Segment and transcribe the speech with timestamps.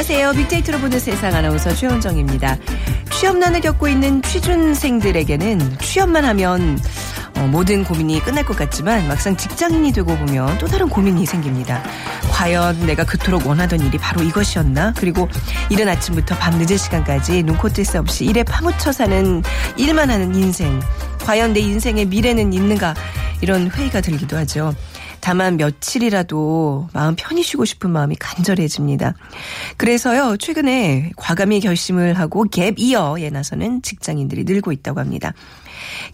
[0.00, 0.32] 안녕하세요.
[0.32, 2.56] 빅데이터로 보는 세상 아나운서 최원정입니다.
[3.12, 6.78] 취업난을 겪고 있는 취준생들에게는 취업만 하면
[7.36, 11.82] 어, 모든 고민이 끝날 것 같지만 막상 직장인이 되고 보면 또 다른 고민이 생깁니다.
[12.30, 14.94] 과연 내가 그토록 원하던 일이 바로 이것이었나?
[14.96, 15.28] 그리고
[15.68, 19.42] 이른 아침부터 밤 늦은 시간까지 눈코 뜰 새 없이 일에 파묻혀 사는
[19.76, 20.80] 일만 하는 인생.
[21.26, 22.94] 과연 내 인생의 미래는 있는가?
[23.42, 24.74] 이런 회의가 들기도 하죠.
[25.30, 29.14] 다만 며칠이라도 마음 편히 쉬고 싶은 마음이 간절해집니다.
[29.76, 35.32] 그래서요, 최근에 과감히 결심을 하고 갭 이어에 나서는 직장인들이 늘고 있다고 합니다.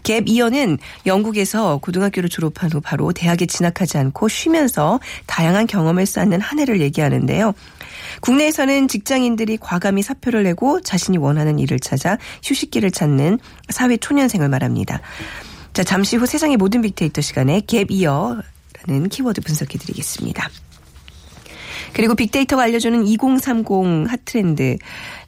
[0.03, 6.59] 갭 이어는 영국에서 고등학교를 졸업한 후 바로 대학에 진학하지 않고 쉬면서 다양한 경험을 쌓는 한
[6.59, 7.55] 해를 얘기하는데요.
[8.21, 15.01] 국내에서는 직장인들이 과감히 사표를 내고 자신이 원하는 일을 찾아 휴식기를 찾는 사회 초년생을 말합니다.
[15.73, 18.43] 자, 잠시 후 세상의 모든 빅데이터 시간에 gap year
[18.87, 20.49] 라는 키워드 분석해 드리겠습니다.
[21.93, 24.77] 그리고 빅데이터가 알려주는 2030 hot trend.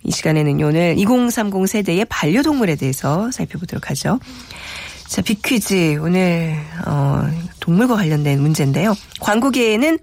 [0.04, 4.20] 이 시간에는 오늘 2030 세대의 반려동물에 대해서 살펴보도록 하죠.
[5.08, 5.98] 자, 빅퀴즈.
[6.02, 7.28] 오늘, 어,
[7.60, 8.96] 동물과 관련된 문제인데요.
[9.20, 9.98] 광고계에는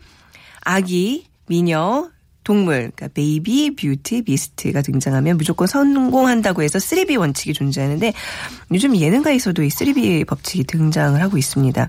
[0.63, 2.11] 아기, 미녀,
[2.47, 8.13] 동물, 그러니까 baby, beauty, beast가 등장하면 무조건 성공한다고 해서 3B 원칙이 존재하는데
[8.73, 11.89] 요즘 예능가에서도 이 3B 법칙이 등장을 하고 있습니다.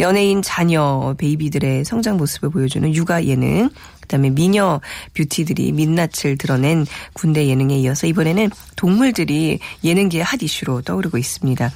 [0.00, 4.80] 연예인 자녀, 베이비들의 성장 모습을 보여주는 육아 예능, 그다음에 미녀
[5.14, 11.70] 뷰티들이 민낯을 드러낸 군대 예능에 이어서 이번에는 동물들이 예능계의 핫 이슈로 떠오르고 있습니다.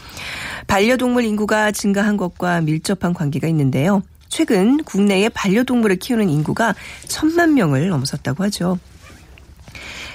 [0.66, 4.03] 반려동물 인구가 증가한 것과 밀접한 관계가 있는데요.
[4.28, 6.75] 최근 국내에 반려동물을 키우는 인구가
[7.09, 8.78] 천만 명을 넘어섰다고 하죠.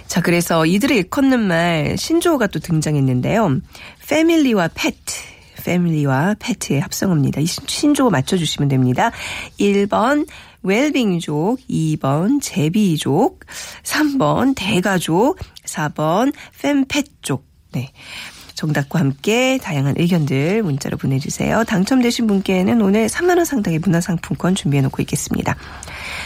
[0.07, 3.61] 자, 그래서 이들을 일컫는 말 신조어가 또 등장했는데요.
[4.09, 5.30] 패밀리와 페트.
[5.63, 7.41] 패밀리와 페트의 합성어입니다.
[7.41, 9.11] 이 신조어 맞춰주시면 됩니다.
[9.59, 10.27] 1번
[10.63, 13.39] 웰빙족, 2번 제비족,
[13.83, 17.45] 3번 대가족, 4번 fem펫족.
[17.73, 17.91] 네.
[18.61, 21.63] 정답과 함께 다양한 의견들 문자로 보내주세요.
[21.63, 25.55] 당첨되신 분께는 오늘 3만원 상당의 문화상품권 준비해놓고 있겠습니다.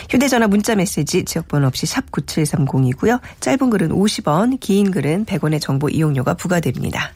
[0.09, 3.22] 휴대전화 문자메시지 지역번호 없이 샵 9730이고요.
[3.40, 7.13] 짧은 글은 50원, 긴 글은 100원의 정보 이용료가 부과됩니다.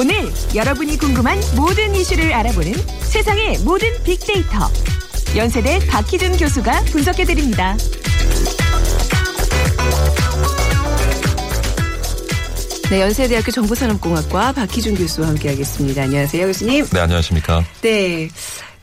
[0.00, 0.14] 오늘
[0.54, 2.72] 여러분이 궁금한 모든 이슈를 알아보는
[3.02, 4.66] 세상의 모든 빅데이터.
[5.36, 7.76] 연세대 박희준 교수가 분석해드립니다.
[12.90, 16.04] 네, 연세대학교 정보산업공학과 박희준 교수와 함께하겠습니다.
[16.04, 16.86] 안녕하세요, 교수님.
[16.86, 17.62] 네, 안녕하십니까.
[17.82, 18.30] 네.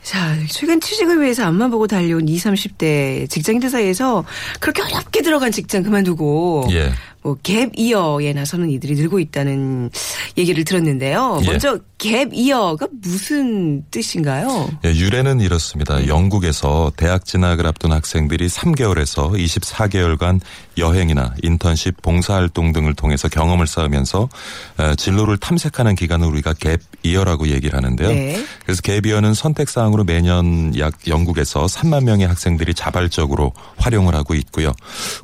[0.04, 4.24] 자, 최근 취직을 위해서 앞만 보고 달려온 20, 30대 직장인들 사이에서
[4.60, 6.92] 그렇게 어렵게 들어간 직장 그만두고 예.
[7.22, 9.90] 뭐 갭 이어에 나서는 이들이 늘고 있다는
[10.36, 11.40] 얘기를 들었는데요.
[11.42, 11.46] 예.
[11.46, 14.70] 먼저 갭 이어가 무슨 뜻인가요?
[14.84, 16.06] 예, 유래는 이렇습니다.
[16.06, 20.40] 영국에서 대학 진학을 앞둔 학생들이 3개월에서 24개월간
[20.76, 24.28] 여행이나 인턴십, 봉사활동 등을 통해서 경험을 쌓으면서
[24.76, 28.08] 어, 진로를 탐색하는 기간을 우리가 갭 이어라고 얘기를 하는데요.
[28.08, 28.44] 네.
[28.64, 34.72] 그래서 갭 이어는 선택 사항으로 매년 약 영국에서 3만 명의 학생들이 자발적으로 활용을 하고 있고요.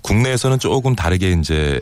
[0.02, 1.80] 국내에서는 조금 다르게 이제 에,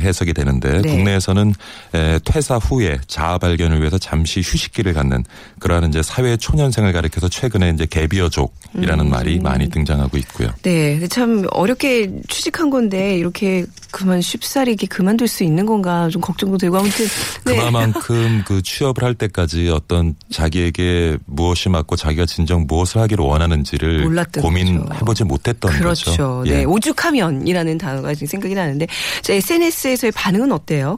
[0.00, 0.90] 해석이 되는데 네.
[0.90, 1.54] 국내에서는
[1.94, 5.24] 에, 퇴사 후에 자아 발견을 위해서 잠시 휴식기를 갖는
[5.58, 7.86] 그러한 이제 사회 초년생을 가리켜서 최근에 이제 음.
[7.90, 10.50] 개비어족이라는 말이 많이 등장하고 있고요.
[10.62, 16.58] 네, 참 어렵게 취직한 건데 이렇게 그만 쉽사리 이렇게 그만둘 수 있는 건가 좀 걱정도
[16.58, 17.06] 되고 아무튼
[17.46, 17.56] 네.
[17.56, 24.08] 그만큼 그 취업을 할 때까지 어떤 자기에게 무엇이 맞고 자기가 진정 무엇을 하기를 원하는지를
[24.40, 26.10] 고민해보지 못했던 그렇죠.
[26.10, 26.42] 거죠.
[26.44, 26.64] 네, 예.
[26.64, 28.86] 오죽하면이라는 단어가 지금 생각이 나는데
[29.22, 30.96] 자, SNS 에서의 반응은 어때요?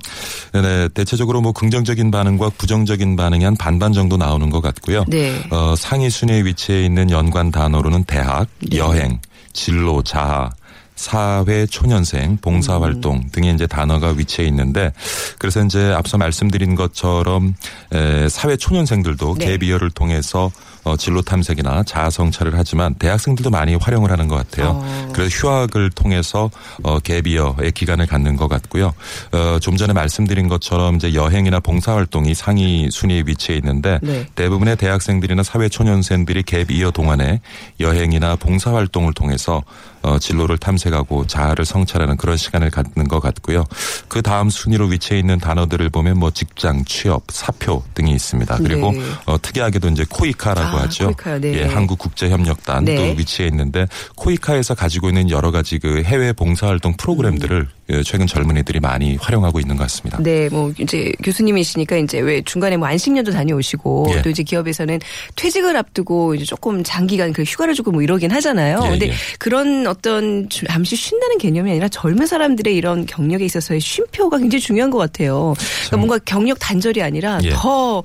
[0.53, 5.05] 네, 대체적으로 뭐 긍정적인 반응과 부정적인 반응이 한 반반 정도 나오는 것 같고요.
[5.09, 5.43] 네.
[5.51, 9.21] 어, 상위 순위에 위치해 있는 연관 단어로는 대학, 여행,
[9.53, 10.51] 진로, 자아,
[10.97, 13.29] 사회 초년생, 봉사활동 음.
[13.31, 14.93] 등의 이제 단어가 위치해 있는데
[15.39, 17.55] 그래서 이제 앞서 말씀드린 것처럼
[17.93, 19.59] 에, 사회 초년생들도 네.
[19.59, 20.51] 갭이어를 통해서
[20.87, 24.81] 어, 진로 탐색이나 자아 성찰을 하지만 대학생들도 많이 활용을 하는 것 같아요.
[24.81, 25.09] 어.
[25.13, 26.49] 그래서 휴학을 통해서
[26.85, 28.95] 어, 갭이어의 기간을 갖는 것 같고요.
[29.33, 34.29] 어, 좀 전에 말씀드린 것처럼 이제 여행이나 봉사활동이 상위 순위에 위치해 있는데 네.
[34.37, 37.41] 대부분의 대학생들이나 사회 초년생들이 갭이어 동안에
[37.81, 39.65] 여행이나 봉사활동을 통해서
[40.07, 43.65] 어, 진로를 탐색하고 자아를 성찰하는 그런 시간을 갖는 것 같고요.
[44.07, 48.57] 그 다음 순위로 위치해 있는 단어들을 보면 뭐 직장, 취업, 사표 등이 있습니다.
[48.59, 49.01] 그리고 네.
[49.27, 51.07] 어, 특이하게도 이제 코이카라고 아, 하죠.
[51.07, 51.41] 코이카요.
[51.41, 51.55] 네.
[51.55, 53.17] 예, 한국국제협력단도 네.
[53.19, 59.17] 위치해 있는데 코이카에서 가지고 있는 여러 가지 그 해외 봉사활동 프로그램들을 예, 최근 젊은이들이 많이
[59.17, 60.19] 활용하고 있는 것 같습니다.
[60.21, 64.23] 네, 뭐 이제 교수님이시니까 이제 왜 중간에 뭐 안식년도 다녀오시고 예.
[64.23, 64.99] 또 이제 기업에서는
[65.37, 68.81] 퇴직을 앞두고 이제 조금 장기간 그 휴가를 주고 뭐 이러긴 하잖아요.
[68.85, 69.13] 예, 근데 예.
[69.39, 74.91] 그런 어떤 주- 잠시 쉰다는 개념이 아니라 젊은 사람들의 이런 경력에 있어서의 쉼표가 굉장히 중요한
[74.91, 75.55] 것 같아요.
[75.87, 77.51] 그러니까 뭔가 경력 단절이 아니라 예.
[77.51, 78.03] 더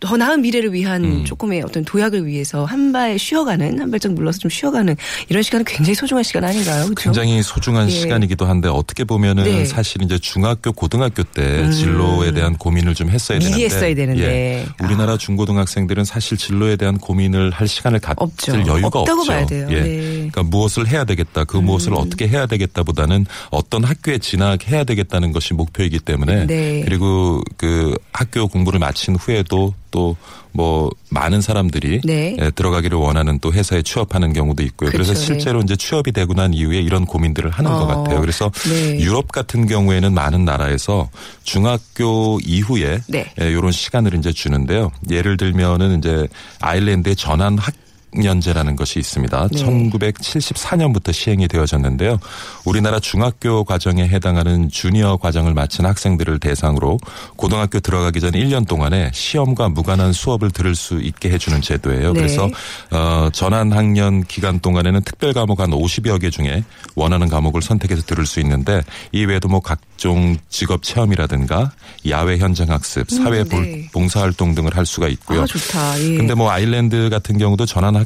[0.00, 1.24] 더 나은 미래를 위한 음.
[1.24, 4.96] 조금의 어떤 도약을 위해서 한 발 쉬어가는 한 발짝 물러서 좀 쉬어가는
[5.28, 6.84] 이런 시간은 굉장히 소중한 시간 아닌가요?
[6.86, 7.02] 그렇죠?
[7.02, 7.90] 굉장히 소중한 예.
[7.90, 9.60] 시간이기도 한데 어떻게 보면은 네.
[9.60, 9.64] 음.
[9.66, 14.22] 사실 이제 중학교 고등학교 때 진로에 대한 고민을 좀 했어야 되는데 했어야 되는데.
[14.22, 14.66] 예.
[14.82, 18.52] 우리나라 중고등학생들은 사실 진로에 대한 고민을 할 시간을 갖을 없죠.
[18.54, 19.32] 여유가 없다고 없죠.
[19.32, 19.66] 봐야 돼요.
[19.70, 19.80] 예.
[19.82, 19.98] 네.
[19.98, 20.30] 음.
[20.30, 25.98] 그러니까 무엇을 해야 되겠다, 그 무엇을 어떻게 해야 되겠다보다는 어떤 학교에 진학해야 되겠다는 것이 목표이기
[25.98, 26.82] 때문에 네.
[26.86, 30.16] 그리고 그 학교 공부를 마친 후에도 또
[30.58, 32.36] 뭐 많은 사람들이 네.
[32.40, 34.90] 예, 들어가기를 원하는 또 회사에 취업하는 경우도 있고요.
[34.90, 35.20] 그래서 그렇죠.
[35.20, 35.24] 네.
[35.24, 38.20] 실제로 이제 취업이 되고 난 이후에 이런 고민들을 하는 것 어, 같아요.
[38.20, 38.98] 그래서 네.
[38.98, 41.10] 유럽 같은 경우에는 많은 나라에서
[41.44, 43.32] 중학교 이후에 네.
[43.38, 44.90] 이런 시간을 이제 주는데요.
[45.08, 46.26] 예를 들면은 이제
[46.60, 47.72] 아일랜드의 전환 학
[48.12, 49.48] 년제라는 것이 있습니다.
[49.48, 49.64] 네.
[49.64, 52.18] 1974년부터 시행이 되어졌는데요.
[52.64, 56.98] 우리나라 중학교 과정에 해당하는 주니어 과정을 마친 학생들을 대상으로
[57.36, 62.12] 고등학교 들어가기 전 1년 동안에 시험과 무관한 수업을 들을 수 있게 해주는 제도예요.
[62.12, 62.20] 네.
[62.20, 62.48] 그래서
[62.90, 66.64] 어, 전환 학년 기간 동안에는 특별 과목 한 50여 개 중에
[66.96, 68.82] 원하는 과목을 선택해서 들을 수 있는데
[69.12, 71.72] 이 외에도 뭐 각 종 직업 체험이라든가
[72.08, 73.88] 야외 현장 학습, 사회 음, 네.
[73.92, 75.42] 봉사 활동 등을 할 수가 있고요.
[75.42, 76.00] 아, 좋다.
[76.00, 76.16] 예.
[76.16, 77.96] 근데 뭐 아일랜드 같은 경우도 전환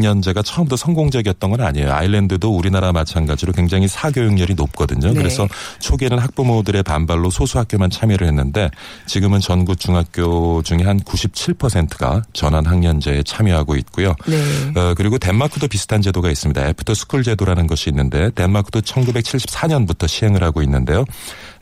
[0.00, 1.92] 학년제가 처음부터 성공적이었던 건 아니에요.
[1.92, 5.08] 아일랜드도 우리나라 마찬가지로 굉장히 사교육열이 높거든요.
[5.08, 5.14] 네.
[5.14, 5.48] 그래서
[5.80, 8.70] 초기에는 학부모들의 반발로 소수 학교만 참여를 했는데
[9.06, 14.14] 지금은 전국 중학교 중에 한 97%가 전환 학년제에 참여하고 있고요.
[14.26, 14.36] 네.
[14.80, 16.68] 어, 그리고 덴마크도 비슷한 제도가 있습니다.
[16.68, 21.04] after school 제도라는 것이 있는데 덴마크도 1974년부터 시행을 하고 있는데요.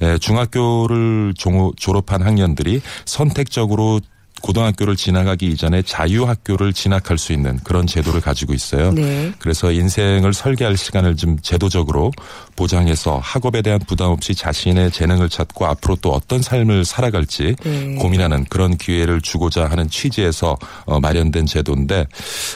[0.02, 4.00] 에, 중학교를 종- 졸업한 학년들이 선택적으로
[4.42, 8.92] 고등학교를 진학하기 이전에 자유학교를 진학할 수 있는 그런 제도를 가지고 있어요.
[8.92, 9.32] 네.
[9.38, 12.12] 그래서 인생을 설계할 시간을 좀 제도적으로
[12.56, 17.94] 보장해서 학업에 대한 부담 없이 자신의 재능을 찾고 앞으로 또 어떤 삶을 살아갈지 네.
[17.96, 20.56] 고민하는 그런 기회를 주고자 하는 취지에서
[20.86, 22.06] 어, 마련된 제도인데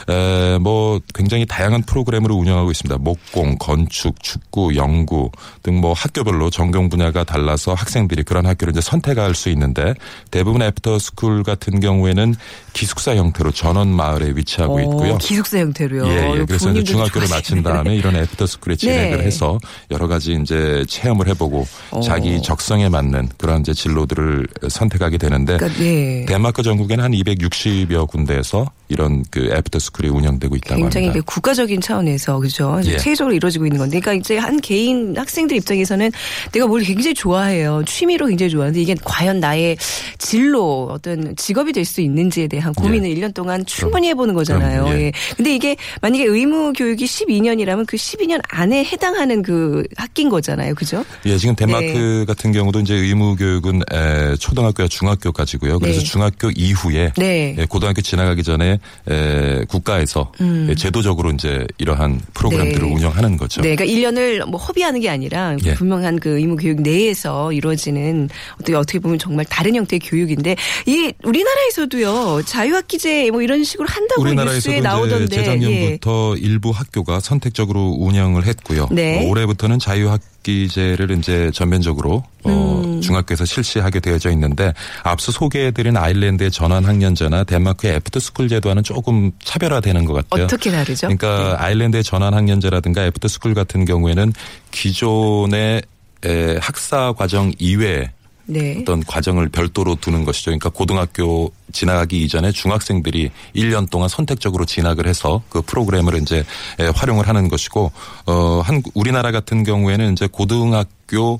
[0.09, 2.97] 에, 뭐 굉장히 다양한 프로그램을 운영하고 있습니다.
[2.99, 5.29] 목공, 건축, 축구, 연구
[5.61, 9.93] 등 뭐 학교별로 전공 분야가 달라서 학생들이 그런 학교를 이제 선택할 수 있는데
[10.31, 12.35] 대부분 after school 같은 경우에는
[12.73, 15.17] 기숙사 형태로 전원 마을에 위치하고 어, 있고요.
[15.17, 16.07] 기숙사 형태로요.
[16.07, 16.45] 예, 예.
[16.45, 17.63] 그래서 이제 중학교를 마친.
[17.63, 19.23] 다음에 이런 after school에 진학을 네.
[19.23, 19.57] 해서
[19.91, 22.01] 여러 가지 이제 체험을 해보고 어.
[22.01, 26.25] 자기 적성에 맞는 그런 이제 진로들을 선택하게 되는데 그러니까, 네.
[26.27, 31.25] 덴마크 전국에는 한 260여 군데에서 이런 그 after school이 운영되고 있다고 굉장히 합니다.
[31.25, 32.97] 그 국가적인 차원에서 그죠 예.
[32.97, 36.11] 체계적으로 이루어지고 있는 건데, 그러니까 이제 한 개인 학생들 입장에서는
[36.51, 39.77] 내가 뭘 굉장히 좋아해요, 취미로 굉장히 좋아하는데 이게 과연 나의
[40.17, 44.83] 진로 어떤 직업이 될 수 있는지에 대한 고민을 일 1년 동안 충분히 해보는 거잖아요.
[44.85, 45.03] 그럼, 예.
[45.05, 45.11] 예.
[45.35, 51.05] 근데 이게 만약에 의무 교육이 12년이라면 그 12년 안에 해당하는 그 학기인 거잖아요, 그죠?
[51.25, 52.25] 예, 지금 덴마크 네.
[52.25, 55.79] 같은 경우도 이제 의무 교육은 에, 초등학교와 중학교까지고요.
[55.79, 56.05] 그래서 네.
[56.05, 57.55] 중학교 이후에 네.
[57.57, 58.72] 예, 고등학교 지나가기 전에
[59.09, 60.31] 에, 국가에서
[60.69, 62.89] 예, 제도적으로 이제 이러한 프로그램들을 음.
[62.89, 62.95] 네.
[62.95, 63.61] 운영하는 거죠.
[63.61, 65.73] 네, 그러니까 1년을 뭐 허비하는 게 아니라 예.
[65.73, 72.43] 분명한 그 의무 교육 내에서 이루어지는 어떻게 어떻게 보면 정말 다른 형태의 교육인데 이 우리나라에서도요
[72.45, 78.87] 자유학기제 뭐 이런 식으로 한다고 우리나라에서도 뉴스에 나오던데 재작년부터 일부 학교가 선택적으로 운영을 했고요.
[78.91, 79.19] 네.
[79.19, 83.01] 어, 올해부터는 자유학기제를 이제 전면적으로 어, 음.
[83.01, 84.73] 중학교에서 실시하게 되어져 있는데
[85.03, 90.21] 앞서 소개해드린 아일랜드의 전환 학년제나 덴마크의 after school 제도와는 조금 차별화되는 것 예.
[90.21, 90.45] 같아요.
[90.45, 91.07] 어떻게 다르죠?
[91.07, 94.33] 그러니까 아일랜드의 전환 학년제라든가 after school 같은 경우에는
[94.71, 95.81] 기존의
[96.25, 98.11] 에, 학사 과정 이외에
[98.45, 98.79] 네.
[98.81, 100.51] 어떤 과정을 별도로 두는 것이죠.
[100.51, 106.43] 그러니까 고등학교 진학하기 이전에 중학생들이 1년 동안 선택적으로 진학을 해서 그 프로그램을 이제
[106.79, 107.91] 에, 활용을 하는 것이고
[108.25, 111.39] 어, 한 우리나라 같은 경우에는 이제 고등학교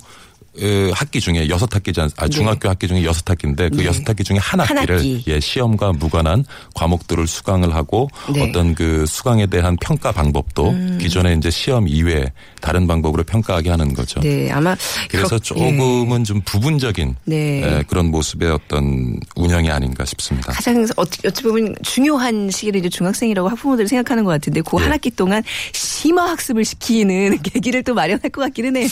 [0.61, 3.85] 어, 학기 중에 여섯 학기지 않, 아, 중학교 학기 중에 여섯 학기인데 그 네.
[3.85, 5.23] 여섯 학기 중에 한한 학기를 학기.
[5.27, 6.45] 예, 시험과 무관한
[6.75, 8.43] 과목들을 수강을 하고 네.
[8.43, 10.97] 어떤 그 수강에 대한 평가 방법도 음.
[11.01, 12.25] 기존에 이제 시험 이외에
[12.61, 14.19] 다른 방법으로 평가하게 하는 거죠.
[14.19, 14.75] 네, 아마
[15.09, 15.71] 그래서 그렇- 예.
[15.75, 17.63] 조금은 좀 부분적인 네.
[17.63, 20.53] 예, 그런 모습의 어떤 운영이 아닌가 싶습니다.
[20.53, 24.83] 가장 어찌, 보면 중요한 시기를 이제 중학생이라고 학부모들이 생각하는 것 같은데 그 예.
[24.83, 25.41] 한 학기 동안
[25.73, 28.87] 심화 학습을 시키는 계기를 또 마련할 것 같기는 해요.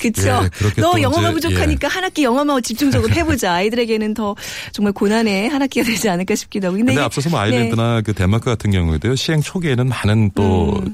[0.00, 0.48] 그렇죠?
[0.98, 3.52] 예, 또 영어가 부족하니까 한 학기 영어만 집중적으로 해보자.
[3.54, 4.34] 아이들에게는 더
[4.72, 6.76] 정말 고난의 한 학기가 되지 않을까 싶기도 하고.
[6.76, 7.46] 근데 이게- 앞서서 뭐 네.
[7.46, 10.84] 아일랜드나 그 덴마크 같은 경우에도요 시행 초기에는 많은 또 어,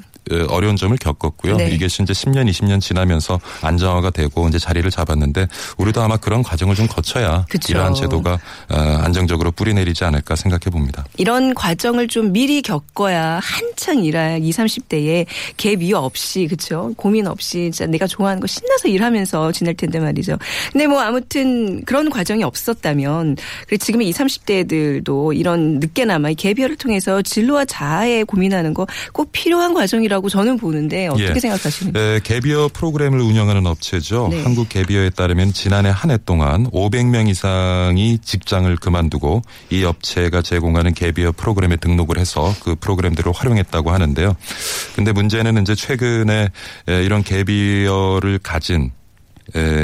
[0.48, 1.52] 어려운 점을 겪었고요.
[1.52, 1.56] 음.
[1.58, 1.70] 네.
[1.70, 5.46] 이게 이제 10년, 20년 지나면서 안정화가 되고 이제 자리를 잡았는데
[5.78, 7.72] 우리도 아마 그런 과정을 좀 거쳐야 그쵸.
[7.72, 8.38] 이러한 제도가
[8.70, 11.04] 어, 안정적으로 뿌리 내리지 않을까 생각해 봅니다.
[11.16, 17.70] 이런 과정을 좀 미리 겪어야 한창 일할 20, 30대에 갭 이유 없이 그렇죠 고민 없이
[17.72, 20.38] 진짜 내가 좋아하는 거 신나서 일하면서 지낼 텐데 말이죠.
[20.72, 27.22] 근데 뭐 아무튼 그런 과정이 없었다면 그래 지금의 20, 30대들도 이런 늦게나마 이 갭이어를 통해서
[27.22, 31.40] 진로와 자아에 고민하는 거 꼭 필요한 과정이라고 저는 보는데 어떻게 예.
[31.40, 31.98] 생각하시는지.
[31.98, 34.28] 에, 개비어 프로그램을 운영하는 업체죠.
[34.30, 34.42] 네.
[34.42, 41.30] 한국 개비어에 따르면 지난해 한 해 동안 500명 이상이 직장을 그만두고 이 업체가 제공하는 개비어
[41.32, 44.34] 프로그램에 등록을 해서 그 프로그램들을 활용했다고 하는데요.
[44.96, 46.48] 근데 문제는 이제 최근에
[46.88, 48.90] 에, 이런 개비어를 가진 에,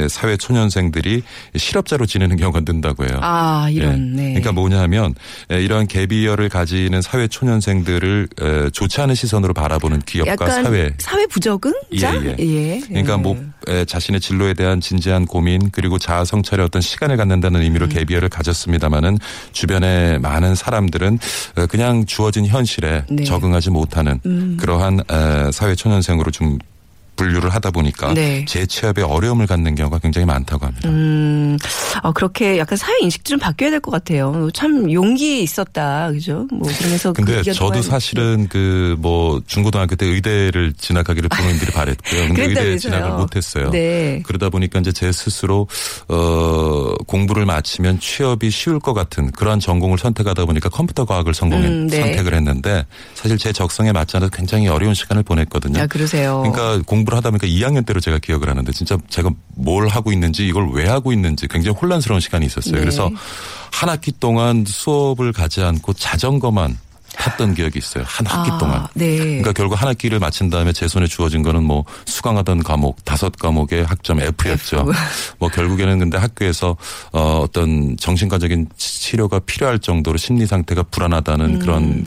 [0.09, 1.23] 사회 초년생들이
[1.55, 3.19] 실업자로 지내는 경우가 는다고 해요.
[3.21, 4.21] 아 이런 예.
[4.21, 4.23] 네.
[4.33, 5.13] 그러니까 뭐냐 하면
[5.51, 12.25] 에, 이러한 개비어를 가지는 사회 초년생들을 에, 좋지 않은 시선으로 바라보는 기업과 사회 사회 부적응자?
[12.25, 12.79] 예, 예.
[12.87, 13.17] 그러니까 예.
[13.17, 17.89] 뭐 에, 자신의 진로에 대한 진지한 고민 그리고 자아 성찰에 어떤 시간을 갖는다는 의미로 음.
[17.89, 19.17] 개비어를 가졌습니다마는
[19.51, 21.19] 주변에 많은 사람들은
[21.57, 23.21] 어, 그냥 주어진 현실에 네.
[23.21, 23.23] 음.
[23.23, 24.19] 적응하지 못하는
[24.57, 26.57] 그러한 에, 사회 초년생으로 좀
[27.17, 28.45] 분류를 하다 보니까 네.
[28.47, 30.87] 재취업에 어려움을 갖는 경우가 굉장히 많다고 합니다.
[30.87, 31.57] 음,
[32.03, 34.49] 어, 그렇게 약간 사회 인식도 좀 바뀌어야 될 것 같아요.
[34.53, 36.47] 참 용기 있었다, 그죠?
[36.51, 42.27] 뭐 그러면서 그 근데 의견 저도 사실은 그 뭐 중고등학교 때 의대를 진학하기를 부모님들이 바랬고요.
[42.27, 42.77] 근데 의대.
[42.77, 43.69] 진학을 못했어요.
[43.71, 44.21] 네.
[44.25, 45.67] 그러다 보니까 이제 제 스스로
[46.07, 51.87] 어 공부를 마치면 취업이 쉬울 것 같은 그러한 전공을 선택하다 보니까 컴퓨터 과학을 성공해 음,
[51.87, 51.99] 네.
[52.01, 55.81] 선택을 했는데 사실 제 적성에 맞지 않아서 굉장히 어려운 시간을 보냈거든요.
[55.81, 56.43] 아, 그러세요.
[56.45, 60.45] 그러니까 공부 를 하다 보니까 2학년 때로 제가 기억을 하는데 진짜 제가 뭘 하고 있는지
[60.45, 62.75] 이걸 왜 하고 있는지 굉장히 혼란스러운 시간이 있었어요.
[62.75, 62.79] 네.
[62.79, 63.09] 그래서
[63.71, 66.77] 한 학기 동안 수업을 가지 않고 자전거만
[67.17, 68.03] 탔던 기억이 있어요.
[68.07, 68.87] 한 학기 아, 동안.
[68.93, 69.17] 네.
[69.17, 73.85] 그러니까 결국 한 학기를 마친 다음에 제 손에 주어진 거는 뭐 수강하던 과목 다섯 과목의
[73.85, 74.85] 학점 F였죠.
[74.87, 74.91] F.
[75.39, 76.75] 뭐 결국에는 근데 학교에서
[77.11, 82.05] 어 어떤 정신과적인 치료가 필요할 정도로 심리 상태가 불안하다는 그런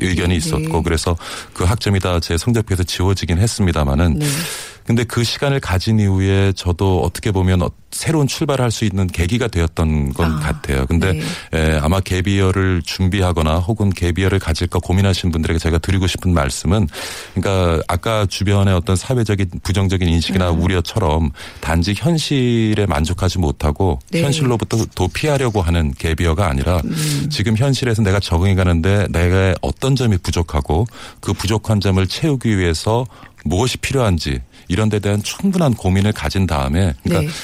[0.00, 0.82] 의견이 있었고 네.
[0.84, 1.16] 그래서
[1.54, 4.26] 그 학점이 다 제 성적표에서 지워지긴 했습니다마는 네.
[4.88, 10.14] 근데 그 시간을 가진 이후에 저도 어떻게 보면 어- 새로운 출발을 할수 있는 계기가 되었던
[10.14, 10.86] 건 아, 같아요.
[10.86, 11.20] 근데 네.
[11.52, 16.88] 에, 아마 개비어를 준비하거나 혹은 개비어를 가질까 고민하시는 분들에게 제가 드리고 싶은 말씀은
[17.34, 20.62] 그러니까 아까 주변의 어떤 사회적인 부정적인 인식이나 음.
[20.62, 24.22] 우려처럼 단지 현실에 만족하지 못하고 네.
[24.22, 27.26] 현실로부터 도피하려고 하는 개비어가 아니라 음.
[27.30, 30.86] 지금 현실에서 내가 적응해 가는데 내가 어떤 점이 부족하고
[31.20, 33.04] 그 부족한 점을 채우기 위해서
[33.44, 37.38] 무엇이 필요한지 이런 데 대한 충분한 고민을 가진 다음에 그러니까 네.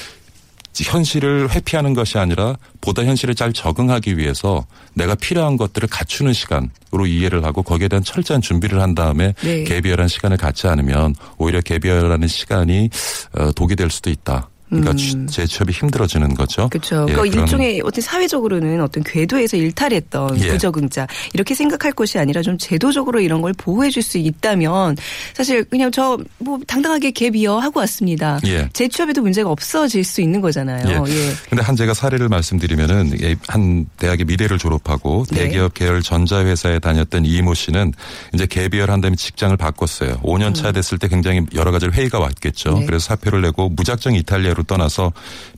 [0.83, 7.45] 현실을 회피하는 것이 아니라 보다 현실에 잘 적응하기 위해서 내가 필요한 것들을 갖추는 시간으로 이해를
[7.45, 9.63] 하고 거기에 대한 철저한 준비를 한 다음에 네.
[9.63, 12.89] 개비어라는 시간을 갖지 않으면 오히려 개비어라는 시간이
[13.33, 14.49] 어, 독이 될 수도 있다.
[14.81, 16.63] 그러니까 취- 재취업이 힘들어지는 거죠.
[16.63, 16.69] 음.
[16.69, 17.05] 그렇죠.
[17.09, 20.47] 예, 그러니까 일종의 어떤 사회적으로는 어떤 궤도에서 일탈했던 예.
[20.49, 24.97] 부적응자 이렇게 생각할 것이 아니라 좀 제도적으로 이런 걸 보호해 줄 수 있다면
[25.33, 28.39] 사실 그냥 저 뭐 당당하게 갭이어 하고 왔습니다.
[28.45, 28.69] 예.
[28.73, 31.03] 재취업에도 문제가 없어질 수 있는 거잖아요.
[31.07, 31.11] 예.
[31.11, 31.31] 예.
[31.49, 35.45] 근데 한 제가 사례를 말씀드리면은 예, 한 대학의 미래를 졸업하고 네.
[35.45, 37.93] 대기업 계열 전자회사에 다녔던 이모 씨는
[38.33, 40.17] 이제 개비열 한 다음에 직장을 바꿨어요.
[40.23, 42.75] 5년 차 됐을 때 굉장히 여러 가지 회의가 왔겠죠.
[42.75, 42.79] 음.
[42.81, 42.85] 네.
[42.85, 45.13] 그래서 사표를 내고 무작정 이탈리아로 떠나서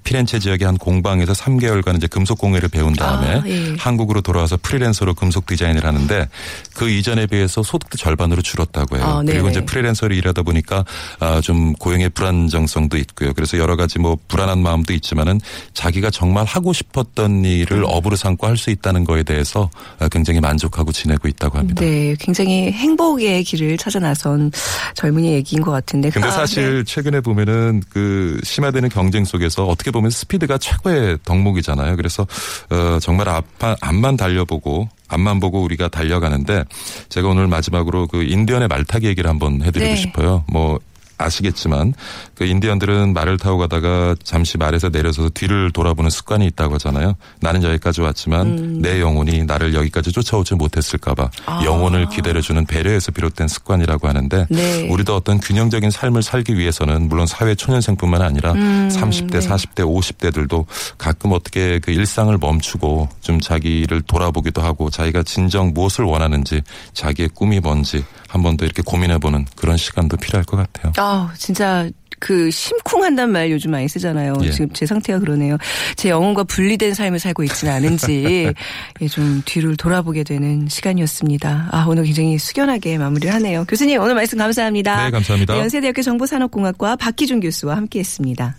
[0.08, 3.76] 피렌체 지역의 한 공방에서 3개월간 이제 금속 공예를 배운 다음에 아, 예.
[3.78, 6.30] 한국으로 돌아와서 프리랜서로 금속 디자인을 하는데
[6.74, 9.04] 그 이전에 비해서 소득도 절반으로 줄었다고 해요.
[9.06, 9.34] 아, 네네.
[9.34, 10.86] 그리고 이제 프리랜서로 일하다 보니까
[11.20, 13.34] 아, 좀 고용의 불안정성도 있고요.
[13.34, 15.42] 그래서 여러 가지 뭐 불안한 마음도 있지만은
[15.74, 20.94] 자기가 정말 하고 싶었던 일을 업으로 삼고 할 수 있다는 거에 대해서 아, 굉장히 만족하고
[20.94, 21.82] 지내고 있다고 합니다.
[21.82, 24.52] 네, 굉장히 행복의 길을 찾아 나선
[24.96, 26.10] 젊은이 얘기인 것 같은데.
[26.10, 31.96] 근데 아, 사실 최근에 보면은 그 심화되는 경쟁 속에서 어떻게 보면 스피드가 최고의 덕목이잖아요.
[31.96, 32.26] 그래서
[32.70, 33.46] 어 정말 앞
[33.82, 36.64] 앞만 달려보고 앞만 보고 우리가 달려가는데
[37.10, 39.96] 제가 오늘 마지막으로 그 인디언의 말타기 얘기를 한번 해드리고 네.
[39.96, 40.44] 싶어요.
[40.48, 40.80] 뭐
[41.18, 41.94] 아시겠지만
[42.36, 47.16] 그 인디언들은 말을 타고 가다가 잠시 말에서 내려서 뒤를 돌아보는 습관이 있다고 하잖아요.
[47.42, 48.82] 나는 여기까지 왔지만 음.
[48.82, 51.30] 내 영혼이 나를 여기까지 쫓아오지 못했을까봐
[51.66, 54.46] 영혼을 기다려주는 배려에서 비롯된 습관이라고 하는데 아.
[54.50, 54.88] 네.
[54.90, 59.40] 우리도 어떤 균형적인 삶을 살기 위해서는 물론 사회 초년생뿐만 아니라 음, 30대, 네.
[59.40, 60.66] 40대, 50대들도
[60.98, 66.62] 가끔 어떻게 그 일상을 멈추고 좀 자기를 돌아보기도 하고 자기가 진정 무엇을 원하는지
[66.94, 70.92] 자기의 꿈이 뭔지 한번 더 이렇게 고민해보는 그런 시간도 필요할 것 같아요.
[71.08, 74.34] 아, 진짜 그 심쿵한단 말 요즘 많이 쓰잖아요.
[74.44, 74.52] 예.
[74.52, 75.58] 지금 제 상태가 그러네요.
[75.96, 78.52] 제 영혼과 분리된 삶을 살고 있지는 않은지
[79.02, 81.70] 예, 좀 뒤를 돌아보게 되는 시간이었습니다.
[81.72, 83.64] 아, 오늘 굉장히 숙연하게 마무리를 하네요.
[83.66, 85.06] 교수님 오늘 말씀 감사합니다.
[85.06, 85.58] 네, 감사합니다.
[85.58, 88.58] 연세대학교 정보산업공학과 박기준 교수와 함께했습니다.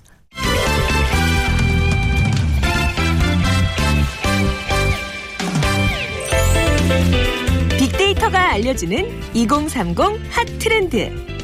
[7.78, 9.98] 빅데이터가 알려주는 2030
[10.30, 11.37] 핫 트렌드.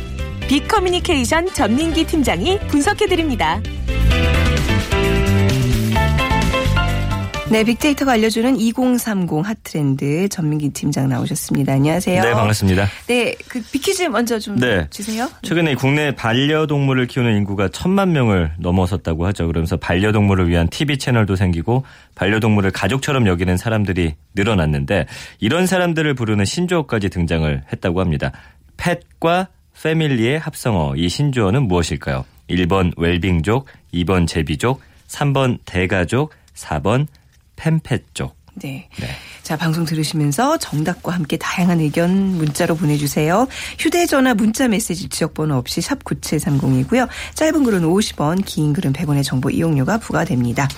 [0.55, 3.61] 빅커뮤니케이션 전민기 팀장이 분석해드립니다.
[7.51, 11.73] 네, 빅데이터가 알려주는 2030 핫트렌드 전민기 팀장 나오셨습니다.
[11.73, 12.23] 안녕하세요.
[12.23, 12.87] 네, 반갑습니다.
[13.09, 14.87] 네, 그 빅퀴즈 먼저 좀 네.
[14.91, 15.29] 주세요.
[15.43, 19.49] 최근에 국내 반려동물을 키우는 인구가 천만 명을 넘어섰다고 하죠.
[19.49, 21.85] 그러면서 반려동물을 위한 TV 채널도 생기고
[22.15, 25.07] 반려동물을 가족처럼 여기는 사람들이 늘어났는데
[25.41, 28.31] 이런 사람들을 부르는 신조어까지 등장을 했다고 합니다.
[28.77, 29.49] 펫과
[29.83, 32.25] 패밀리의 합성어 이 신조어는 무엇일까요?
[32.49, 37.07] 1번 웰빙족, 2번 제비족, 3번 대가족, 4번
[37.57, 38.35] 펜펫족.
[38.57, 38.89] 네.
[39.01, 39.09] 네.
[39.43, 43.47] 자, 방송 들으시면서 정답과 함께 다양한 의견 문자로 보내주세요.
[43.79, 47.09] 휴대전화 문자 메시지 지역번호 없이 샵 9730이고요.
[47.35, 50.69] 짧은 글은 50원, 긴 글은 100원의 정보 이용료가 부과됩니다.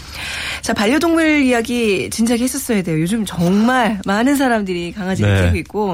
[0.62, 3.00] 자, 반려동물 이야기 진작에 했었어야 돼요.
[3.00, 5.43] 요즘 정말 많은 사람들이 강아지를 네.
[5.43, 5.93] 키우고 있고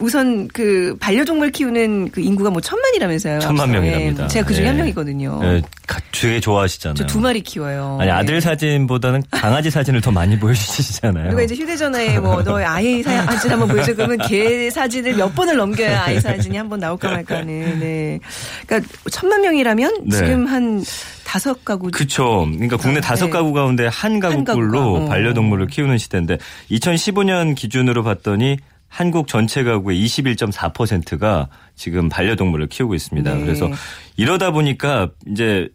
[0.00, 3.40] 우선 그 반려동물 키우는 그 인구가 뭐 천만이라면서요.
[3.40, 3.70] 천만.
[3.70, 4.22] 명이랍니다.
[4.22, 4.28] 네.
[4.28, 4.68] 제가 그 중에 네.
[4.68, 5.38] 한 명이거든요.
[5.42, 6.94] 네, 가- 되게 좋아하시잖아요.
[6.94, 7.98] 저 두 마리 키워요.
[8.00, 8.12] 아니 네.
[8.16, 11.24] 아들 사진보다는 강아지 사진을 더 많이 보여주시잖아요.
[11.26, 16.02] 그리고 이제 휴대전화에 뭐 너의 아이 사진 한번 보여줘 그러면 개 사진을 몇 번을 넘겨야
[16.04, 17.80] 아이 사진이 한번 나올까 말까 하는.
[17.80, 18.20] 네.
[18.66, 20.16] 그러니까 천만 명이라면 네.
[20.16, 20.82] 지금 한
[21.24, 22.46] 다섯 가구 그쵸.
[22.52, 23.30] 그러니까 국내 아, 다섯 네.
[23.32, 25.08] 가구 가운데 한 가구꼴로 가구가, 어.
[25.08, 26.38] 반려동물을 키우는 시대인데
[26.70, 28.58] 2015년 기준으로 봤더니
[28.92, 33.34] 한국 전체 가구의 21.4%가 지금 반려동물을 키우고 있습니다.
[33.34, 33.40] 네.
[33.40, 33.70] 그래서
[34.18, 35.70] 이러다 보니까 이제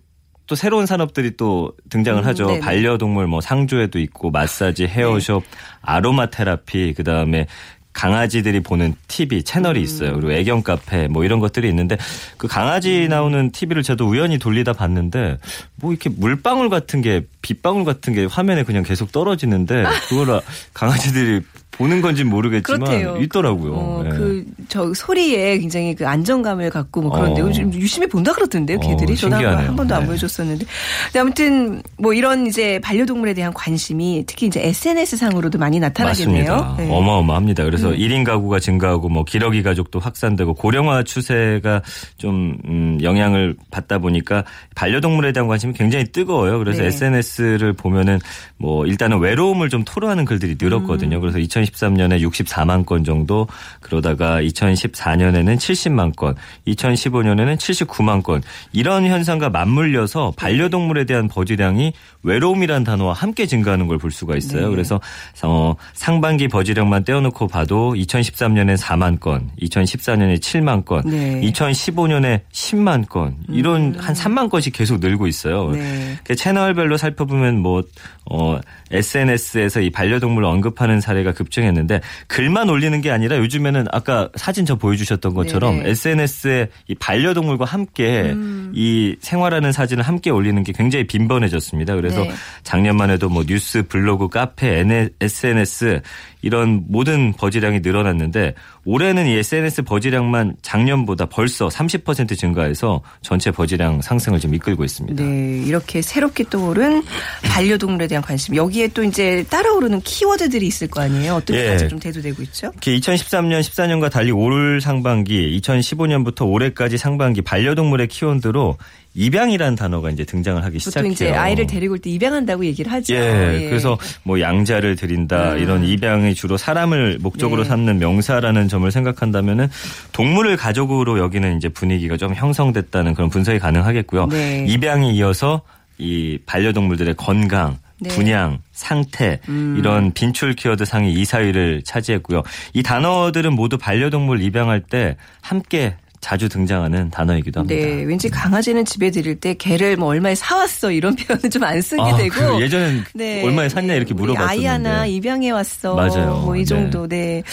[0.45, 2.45] 또 새로운 산업들이 또 등장을 음, 하죠.
[2.45, 2.59] 네네.
[2.59, 5.43] 반려동물 뭐 상조에도 있고 마사지, 헤어숍,
[5.81, 7.47] 아로마 테라피, 그다음에
[7.91, 10.13] 강아지들이 보는 TV 채널이 있어요.
[10.13, 11.97] 그리고 애견 카페 뭐 이런 것들이 있는데
[12.37, 15.39] 그 강아지 나오는 TV를 저도 우연히 돌리다 봤는데
[15.77, 20.39] 뭐 이렇게 물방울 같은 게 빗방울 같은 게 화면에 그냥 계속 떨어지는데 그걸
[20.75, 23.17] 강아지들이 보는 건지 모르겠지만 그렇대요.
[23.21, 23.73] 있더라고요.
[23.73, 24.09] 어, 네.
[24.09, 27.45] 그저 소리에 굉장히 그 안정감을 갖고 뭐 그런데 어.
[27.45, 29.13] 요즘 유심히 본다 그러던데요, 개들이.
[29.13, 29.45] 어, 저도 한.
[29.45, 30.07] 한 번도 안 네.
[30.07, 30.65] 보여줬었는데.
[31.05, 36.75] 근데 아무튼 뭐 이런 이제 반려동물에 대한 관심이 특히 이제 SNS 상으로도 많이 나타나겠네요.
[36.79, 36.89] 네.
[36.89, 37.63] 어마어마합니다.
[37.63, 41.81] 그래서 일 1인 가구가 증가하고 뭐 기러기 가족도 확산되고 고령화 추세가
[42.17, 46.57] 좀 음, 영향을 받다 보니까 반려동물에 대한 관심이 굉장히 뜨거워요.
[46.59, 46.87] 그래서 네.
[46.87, 48.19] SNS를 보면은
[48.57, 51.19] 뭐 일단은 외로움을 좀 토로하는 글들이 늘었거든요.
[51.19, 53.47] 그래서 2013년에 64만 건 정도
[53.81, 56.35] 그러다가 2014년에는 70만 건,
[56.67, 58.41] 2015년에는 79만 건
[58.71, 61.93] 이런 현상과 맞물려서 반려동물에 대한 버즈량이
[62.23, 64.67] 외로움이라는 단어와 함께 증가하는 걸 볼 수가 있어요.
[64.67, 64.69] 네.
[64.69, 64.99] 그래서
[65.43, 71.41] 어, 상반기 버즈량만 떼어놓고 봐도 2013년에 4만 건, 2014년에 7만 건, 네.
[71.41, 75.71] 2015년에 10만 건 이런 한 3만 건씩 계속 늘고 있어요.
[75.71, 76.17] 네.
[76.23, 77.83] 그 채널별로 살펴보면 뭐
[78.29, 78.59] 어,
[78.91, 85.33] SNS에서 이 반려동물을 언급하는 사례가 급증했는데 글만 올리는 게 아니라 요즘에는 아까 사진 저 보여주셨던
[85.33, 85.89] 것처럼 네네.
[85.91, 88.71] SNS에 이 반려동물과 함께 음.
[88.73, 91.95] 이 생활하는 사진을 함께 올리는 게 굉장히 빈번해졌습니다.
[91.95, 92.31] 그래서 네.
[92.63, 94.85] 작년만 해도 뭐 뉴스, 블로그, 카페,
[95.19, 96.01] SNS
[96.41, 98.53] 이런 모든 버즈량이 늘어났는데
[98.85, 105.21] 올해는 이 SNS 버즈량만 작년보다 벌써 30% 증가해서 전체 버즈량 상승을 좀 이끌고 있습니다.
[105.21, 107.03] 네, 이렇게 새롭게 떠오른
[107.43, 108.55] 반려동물에 대한 관심.
[108.55, 111.35] 여기에 또 이제 따라오르는 키워드들이 있을 거 아니에요.
[111.35, 111.69] 어떤 게 예.
[111.71, 112.67] 가장 좀 대두되고 있죠?
[112.73, 118.77] 이렇게 2013년, 14년과 달리 올 상반기, 2015년부터 올해까지 상반기 반려동물의 키워드로
[119.13, 121.11] 입양이라는 단어가 이제 등장을 하기 보통 시작해요.
[121.11, 123.15] 이제 아이를 데리고 올 때 입양한다고 얘기를 하죠.
[123.15, 127.63] 예, 그래서 뭐 양자를 드린다 이런 입양이 주로 사람을 목적으로 음.
[127.63, 127.69] 네.
[127.69, 129.69] 삼는 명사라는 점을 생각한다면은
[130.11, 134.27] 동물을 가족으로 여기는 이제 분위기가 좀 형성됐다는 그런 분석이 가능하겠고요.
[134.27, 134.65] 네.
[134.67, 135.61] 입양이 이어서
[135.97, 138.09] 이 반려동물들의 건강, 네.
[138.09, 139.75] 분양, 상태 음.
[139.77, 142.43] 이런 빈출 키워드 상위 2, 4위를 차지했고요.
[142.73, 145.95] 이 단어들은 모두 반려동물 입양할 때 함께
[146.27, 147.81] 자주 등장하는 단어이기도 합니다.
[147.87, 152.01] 네, 왠지 강아지는 집에 들일 때 개를 뭐 얼마에 사왔어 이런 표현은 좀 안 쓰게
[152.01, 153.05] 아, 되고 그 예전엔
[153.45, 154.59] 얼마에 샀냐 이렇게 물어봤었는데.
[154.59, 155.95] 아이 하나 입양해 왔어.
[155.95, 156.41] 맞아요.
[156.43, 157.07] 뭐 이 정도.
[157.07, 157.43] 네.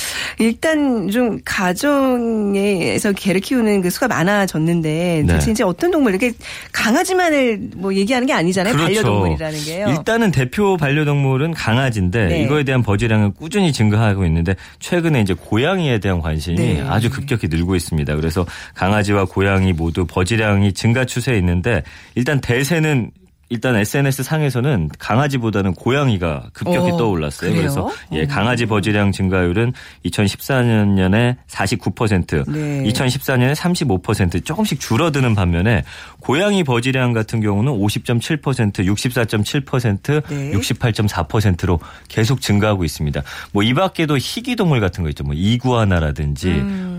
[0.40, 5.38] 일단 좀 가정에서 개를 키우는 그 수가 많아졌는데 네.
[5.48, 6.32] 이제 어떤 동물 이렇게
[6.72, 8.74] 강아지만을 뭐 얘기하는 게 아니잖아요.
[8.76, 9.84] 반려동물이라는 게요.
[9.84, 10.00] 그렇죠.
[10.00, 12.42] 일단은 대표 반려동물은 강아지인데 네.
[12.42, 16.84] 이거에 대한 버즈량은 꾸준히 증가하고 있는데 최근에 이제 고양이에 대한 관심이 네.
[16.88, 18.16] 아주 급격히 늘고 있습니다.
[18.16, 21.82] 그래서 강아지와 고양이 모두 버즈량이 증가 추세에 있는데
[22.14, 23.10] 일단 대세는
[23.50, 27.50] 일단 SNS 상에서는 강아지보다는 고양이가 급격히 어, 떠올랐어요.
[27.50, 27.62] 그래요?
[27.62, 29.72] 그래서 예, 강아지 버즈량 증가율은
[30.06, 32.82] 2014년에 49%, 네.
[32.90, 35.84] 2014년에 35% 조금씩 줄어드는 반면에
[36.20, 38.40] 고양이 버즈량 같은 경우는 50.7%,
[38.86, 40.52] 64.7%, 네.
[40.52, 43.22] 68.4%로 계속 증가하고 있습니다.
[43.52, 45.22] 뭐 이 밖에도 희귀 동물 같은 거 있죠.
[45.24, 46.48] 뭐 이구아나라든지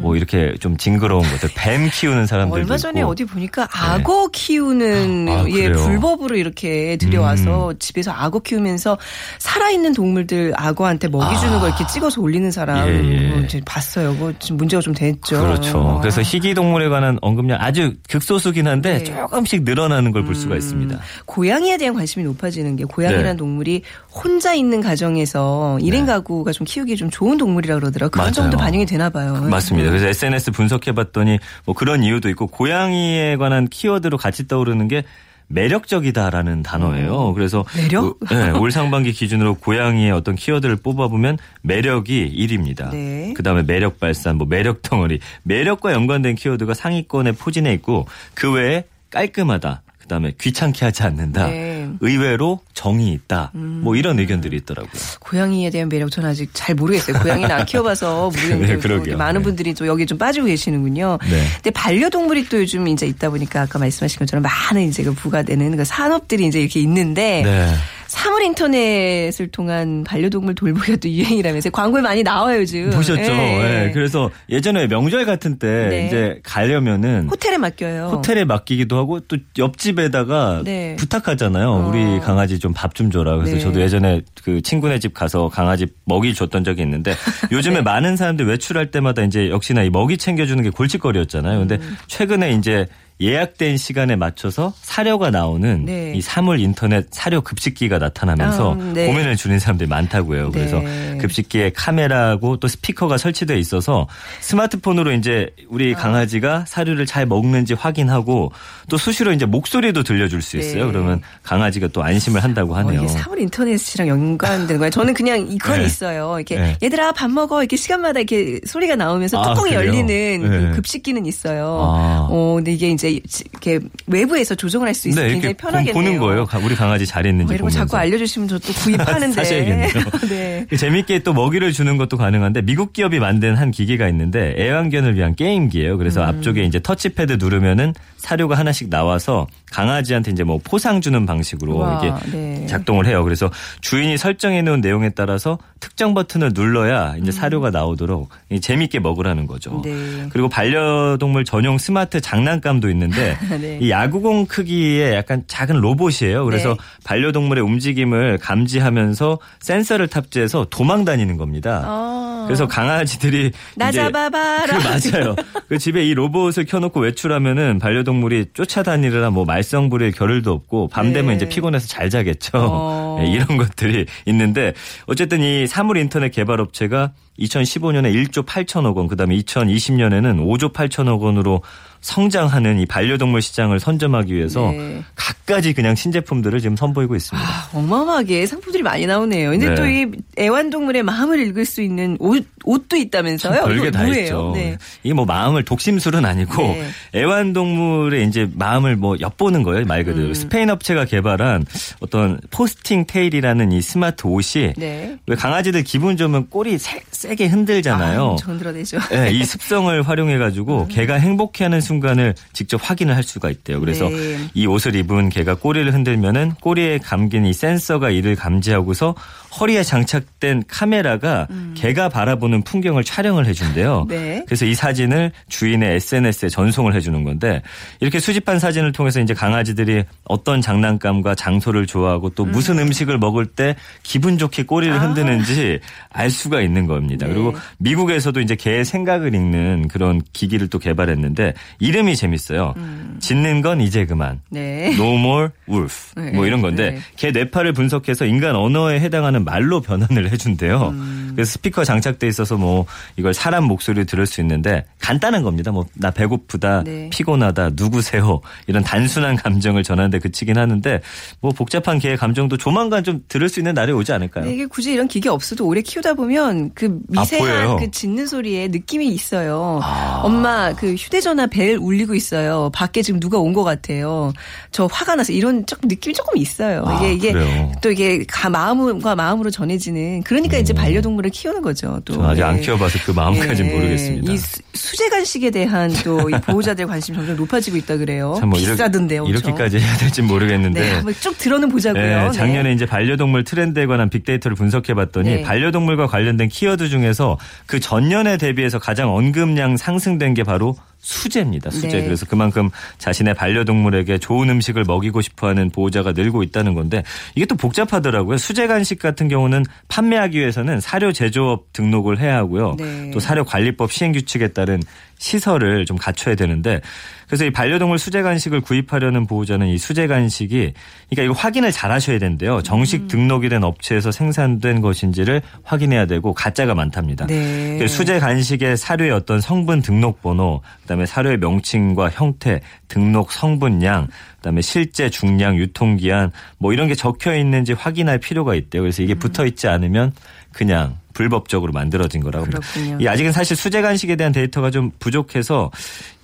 [0.01, 2.61] 뭐 이렇게 좀 징그러운 것들, 뱀 키우는 사람들도 음.
[2.63, 3.09] 얼마 전에 있고.
[3.09, 5.67] 어디 보니까 악어 키우는 아, 예?
[5.67, 5.73] 음.
[5.73, 8.97] 불법으로 이렇게 들여와서 집에서 악어 키우면서
[9.39, 12.87] 살아있는 동물들 악어한테 먹이 주는 걸 이렇게 찍어서 올리는 사람 아.
[12.87, 13.27] 예, 예.
[13.29, 14.13] 뭐 봤어요.
[14.13, 15.39] 뭐 지금 문제가 좀 됐죠.
[15.41, 15.97] 그렇죠.
[16.01, 19.03] 그래서 희귀 동물에 관한 언급량 아주 극소수긴 한데 네.
[19.03, 20.99] 조금씩 늘어나는 걸볼 수가 있습니다.
[21.25, 23.37] 고양이에 대한 관심이 높아지는 게 고양이라는 네.
[23.37, 23.81] 동물이
[24.11, 28.09] 혼자 있는 가정에서 일인 가구가 좀 키우기 좀 좋은 동물이라 그러더라고요.
[28.11, 28.33] 그런 맞아요.
[28.33, 29.33] 점도 반영이 되나 봐요.
[29.49, 29.84] 맞습니다.
[29.89, 35.03] 그래서 SNS 분석해봤더니 뭐 그런 이유도 있고 고양이에 관한 키워드로 같이 떠오르는 게
[35.47, 37.33] 매력적이다라는 단어예요.
[37.33, 38.19] 그래서 매력?
[38.19, 42.91] 그, 네, 올 상반기 기준으로 고양이의 어떤 키워드를 뽑아보면 매력이 1위입니다.
[42.91, 43.33] 네.
[43.35, 49.83] 그다음에 매력 발산, 뭐 매력 덩어리, 매력과 연관된 키워드가 상위권에 포진해 있고 그 외에 깔끔하다.
[50.05, 51.47] 그다음에 귀찮게 하지 않는다.
[51.47, 51.89] 네.
[51.99, 53.51] 의외로 정이 있다.
[53.53, 54.91] 뭐 이런 의견들이 있더라고요.
[55.19, 57.19] 고양이에 대한 매력 저는 아직 잘 모르겠어요.
[57.19, 58.81] 고양이는 안 키워봐서 모르겠는데 네.
[58.83, 59.43] 이렇게 많은 네.
[59.43, 61.17] 분들이 또 여기 좀 빠지고 계시는군요.
[61.29, 61.45] 네.
[61.55, 65.83] 근데 반려동물이 또 요즘 이제 있다 보니까 아까 말씀하신 것처럼 많은 이제 그 부가되는 그
[65.85, 67.73] 산업들이 이제 이렇게 있는데 네.
[68.15, 72.89] 사물 인터넷을 통한 반려동물 돌보기가 또 유행이라면서 광고에 많이 나와요 요즘.
[72.89, 73.21] 보셨죠?
[73.21, 73.87] 예.
[73.87, 76.07] 예, 그래서 예전에 명절 같은 때 네.
[76.07, 78.07] 이제 가려면은 호텔에 맡겨요.
[78.13, 80.95] 호텔에 맡기기도 하고 또 옆집에다가 네.
[80.95, 81.69] 부탁하잖아요.
[81.69, 81.89] 어.
[81.89, 83.35] 우리 강아지 좀 밥좀 줘라.
[83.35, 83.59] 그래서 네.
[83.59, 87.13] 저도 예전에 그 친구네 집 가서 강아지 먹이 줬던 적이 있는데
[87.51, 87.81] 요즘에 네.
[87.81, 91.59] 많은 사람들 외출할 때마다 이제 역시나 이 먹이 챙겨주는 게 골칫거리였잖아요.
[91.59, 91.97] 근데 음.
[92.07, 92.87] 최근에 이제
[93.21, 96.13] 예약된 시간에 맞춰서 사료가 나오는 네.
[96.15, 99.07] 이 사물 인터넷 사료 급식기가 나타나면서 아, 네.
[99.07, 100.51] 고민을 주는 사람들이 많다고요.
[100.51, 101.17] 그래서 네.
[101.19, 104.07] 급식기에 카메라하고 또 스피커가 설치되어 있어서
[104.41, 105.97] 스마트폰으로 이제 우리 아.
[105.97, 108.51] 강아지가 사료를 잘 먹는지 확인하고
[108.89, 110.85] 또 수시로 이제 목소리도 들려줄 수 있어요.
[110.87, 110.91] 네.
[110.91, 112.99] 그러면 강아지가 또 안심을 한다고 어, 하네요.
[112.99, 114.89] 이게 사물 인터넷이랑 연관되는 거예요.
[114.89, 115.85] 저는 그냥 이건 네.
[115.85, 116.35] 있어요.
[116.37, 116.77] 이렇게 네.
[116.83, 119.87] 얘들아 밥 먹어 이렇게 시간마다 이렇게 소리가 나오면서 아, 뚜껑이 그래요?
[119.87, 120.59] 열리는 네.
[120.69, 121.79] 그 급식기는 있어요.
[121.81, 122.27] 아.
[122.29, 125.93] 어, 근데 이게 이제 이렇게 외부에서 조정을 할 수 있어서 네, 굉장히 편하겠네요.
[125.93, 126.45] 보는 거예요.
[126.45, 127.69] 가- 우리 강아지 잘했는지 어, 이런 거.
[127.69, 129.33] 자꾸 알려주시면 저 또 구입하는데.
[129.35, 129.89] 사셔야겠네요.
[130.29, 130.65] 네.
[130.77, 135.97] 재밌게 또 먹이를 주는 것도 가능한데 미국 기업이 만든 한 기계가 있는데 애완견을 위한 게임기예요.
[135.97, 136.27] 그래서 음.
[136.29, 142.31] 앞쪽에 이제 터치패드 누르면은 사료가 하나씩 나와서 강아지한테 이제 뭐 포상 주는 방식으로 우와, 이렇게
[142.37, 142.65] 네.
[142.67, 143.23] 작동을 해요.
[143.23, 149.45] 그래서 주인이 설정해 놓은 내용에 따라서 특정 버튼을 눌러야 이제 사료가 나오도록 이 재밌게 먹으라는
[149.45, 149.75] 거죠.
[149.77, 149.81] 음.
[150.23, 150.29] 네.
[150.31, 153.79] 그리고 반려동물 전용 스마트 장난감도 있는데 네.
[153.81, 156.43] 이 야구공 크기의 약간 작은 로봇이에요.
[156.45, 156.75] 그래서 네.
[157.03, 161.83] 반려동물의 움직임을 감지하면서 센서를 탑재해서 도망 다니는 겁니다.
[161.85, 162.43] 어.
[162.47, 164.65] 그래서 강아지들이 나 잡아봐라.
[164.65, 165.35] 그 맞아요.
[165.67, 171.31] 그 집에 이 로봇을 켜놓고 외출하면은 반려동물이 쫓아다니느라 뭐 말썽 부릴 겨를도 없고 밤 되면
[171.31, 171.35] 네.
[171.35, 172.51] 이제 피곤해서 잘 자겠죠.
[172.55, 173.17] 어.
[173.21, 174.73] 네, 이런 것들이 있는데
[175.07, 181.19] 어쨌든 이 사물 인터넷 개발 업체가 2015년에 1조 8천억 원, 그 다음에 2020년에는 5조 8천억
[181.19, 181.61] 원으로
[182.05, 185.03] 성장하는 이 반려동물 시장을 선점하기 위해서 네.
[185.15, 187.47] 갖가지 그냥 신제품들을 지금 선보이고 있습니다.
[187.47, 189.49] 아, 어마어마하게 상품들이 많이 나오네요.
[189.49, 189.75] 근데 네.
[189.75, 190.05] 또 이
[190.37, 193.63] 애완동물의 마음을 읽을 수 있는 옷, 옷도 있다면서요?
[193.65, 194.21] 별게 다 뭐예요?
[194.21, 194.51] 있죠.
[194.53, 194.77] 네.
[195.01, 196.89] 이게 뭐 마음을 독심술은 아니고 네.
[197.15, 200.27] 애완동물의 이제 마음을 뭐 엿보는 거예요 말 그대로.
[200.27, 200.33] 음.
[200.35, 201.65] 스페인 업체가 개발한
[202.01, 205.17] 어떤 posting tail이라는 이 스마트 옷이 네.
[205.25, 208.19] 왜 강아지들 기분 좋으면 꼬리 세, 세게 흔들잖아요.
[208.19, 208.99] 아, 엄청 흔들어대죠.
[209.09, 213.79] 네, 이 습성을 활용해가지고 개가 행복해하는 순간 을 직접 확인을 할 수가 있대요.
[213.79, 214.37] 그래서 네.
[214.53, 219.15] 이 옷을 입은 개가 꼬리를 흔들면은 꼬리에 감긴 이 센서가 이를 감지하고서
[219.59, 224.05] 허리에 장착된 카메라가 개가 바로 알아보는 풍경을 촬영을 해준대요.
[224.09, 224.43] 네.
[224.45, 227.61] 그래서 이 사진을 주인의 SNS에 전송을 해주는 건데
[227.99, 232.91] 이렇게 수집한 사진을 통해서 이제 강아지들이 어떤 장난감과 장소를 좋아하고 또 무슨 음.
[232.91, 235.79] 식을 먹을 때 기분 좋게 꼬리를 흔드는지
[236.09, 237.27] 알 수가 있는 겁니다.
[237.27, 237.33] 네.
[237.33, 241.53] 그리고 미국에서도 이제 개의 생각을 읽는 그런 기기를 또 개발했는데
[241.85, 242.73] 이름이 재밌어요.
[243.19, 244.41] 짖는 건 이제 그만.
[244.49, 244.93] 네.
[244.93, 246.11] No more wolf.
[246.15, 246.31] 네.
[246.31, 246.99] 뭐 이런 건데 네.
[247.15, 250.89] 개 뇌파를 분석해서 인간 언어에 해당하는 말로 변환을 해준대요.
[250.89, 251.31] 음.
[251.35, 252.85] 그래서 스피커 장착돼 있어서 뭐
[253.17, 255.71] 이걸 사람 목소리로 들을 수 있는데 간단한 겁니다.
[255.71, 257.09] 뭐 나 배고프다, 네.
[257.09, 260.99] 피곤하다, 누구세요 이런 단순한 감정을 전하는데 그치긴 하는데
[261.39, 264.45] 뭐 복잡한 개의 감정도 조만간 좀 들을 수 있는 날이 오지 않을까요?
[264.45, 267.77] 네, 이게 굳이 이런 기계 없어도 오래 키우다 보면 그 아, 미세한 보여요?
[267.79, 269.79] 그 짖는 소리에 느낌이 있어요.
[269.81, 270.21] 아.
[270.23, 272.69] 엄마 그 휴대전화 벨 울리고 있어요.
[272.73, 274.33] 밖에 지금 누가 온 것 같아요.
[274.71, 276.83] 저 화가 나서 이런 조금 느낌이 조금 있어요.
[276.85, 277.71] 아, 이게 이게 그래요?
[277.81, 282.01] 또 이게 가 마음과 마음으로 전해지는 그러니까 이제 반려동물을 키우는 거죠.
[282.03, 282.25] 또 음.
[282.25, 282.61] 아직 안 예.
[282.61, 283.75] 키워봐서 그 마음까지는 예.
[283.75, 284.33] 모르겠습니다.
[284.33, 288.35] 이 수- 수제 간식에 대한 또이 보호자들 관심이 점점 높아지고 있다 그래요.
[288.39, 289.23] 참뭐 비싸던데요.
[289.23, 289.47] 그렇죠?
[289.47, 292.03] 이렇게까지 해야 될지 모르겠는데 네, 한번 쭉 들어는 보자고요.
[292.03, 292.31] 네, 네.
[292.31, 295.41] 작년에 이제 반려동물 트렌드에 관한 빅데이터를 분석해봤더니 네.
[295.43, 301.69] 반려동물과 관련된 키워드 중에서 그 전년에 대비해서 가장 언급량 상승된 게 바로 수제입니다.
[301.69, 301.87] 수제.
[301.87, 302.03] 네.
[302.03, 307.03] 그래서 그만큼 자신의 반려동물에게 좋은 음식을 먹이고 싶어하는 보호자가 늘고 있다는 건데
[307.35, 308.37] 이게 또 복잡하더라고요.
[308.37, 312.75] 수제 간식 같은 경우는 판매하기 위해서는 사료 제조업 등록을 해야 하고요.
[312.79, 313.11] 네.
[313.11, 314.81] 또 사료 관리법 시행 규칙에 따른
[315.19, 316.81] 시설을 좀 갖춰야 되는데
[317.27, 320.73] 그래서 이 반려동물 수제 간식을 구입하려는 보호자는 이 수제 간식이
[321.09, 322.61] 그러니까 이거 확인을 잘 하셔야 된대요.
[322.61, 323.07] 정식 음.
[323.07, 327.25] 등록이 된 업체에서 생산된 것인지를 확인해야 되고 가짜가 많답니다.
[327.27, 327.77] 네.
[327.79, 334.07] 그 수제 간식의 사료의 어떤 성분 등록 번호, 그다음에 사료의 명칭과 형태, 등록 성분량,
[334.45, 338.83] 그다음에 실제 중량, 유통기한 뭐 이런 게 적혀 있는지 확인할 필요가 있대요.
[338.83, 339.05] 그래서 음.
[339.05, 340.13] 이게 붙어 있지 않으면
[340.51, 342.59] 그냥 불법적으로 만들어진 거라고 합니다.
[342.73, 342.97] 그렇군요.
[343.01, 345.71] 이 아직은 사실 수제 간식에 대한 데이터가 좀 부족해서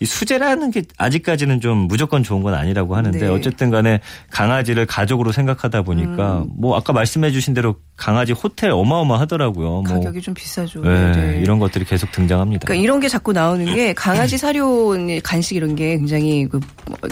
[0.01, 3.27] 이 수제라는 게 아직까지는 좀 무조건 좋은 건 아니라고 하는데 네.
[3.27, 6.49] 어쨌든 간에 강아지를 가족으로 생각하다 보니까 음.
[6.57, 9.69] 뭐 아까 말씀해 주신 대로 강아지 호텔 어마어마하더라고요.
[9.69, 10.81] 뭐 가격이 좀 비싸죠.
[10.81, 11.39] 네, 네.
[11.41, 12.65] 이런 것들이 계속 등장합니다.
[12.65, 16.59] 그러니까 이런 게 자꾸 나오는 게 강아지 사료 간식 이런 게 굉장히 그